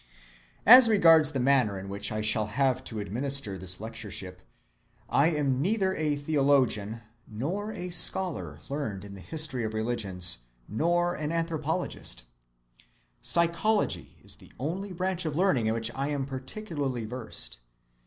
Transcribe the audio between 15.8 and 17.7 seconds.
I am particularly versed.